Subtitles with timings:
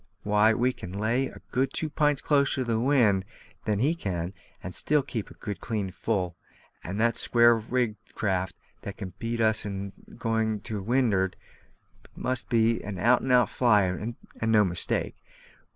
[0.23, 3.23] Why, we can lay a good two pints closer to the wind
[3.65, 6.35] than he can, and still keep a good clean full;
[6.83, 11.35] and the square rigged craft that can beat us in going to wind'ard
[12.15, 15.17] must be an out and out flyer, and no mistake.